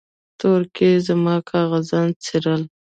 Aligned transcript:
تورکي 0.39 0.91
زما 1.07 1.35
کاغذان 1.51 2.09
څيرل. 2.23 2.61